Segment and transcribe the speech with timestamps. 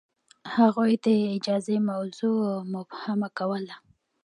[0.55, 1.07] هغوی د
[1.37, 3.75] اجازه موضوع مبهمه کوله.